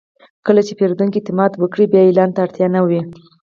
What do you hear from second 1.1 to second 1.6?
اعتماد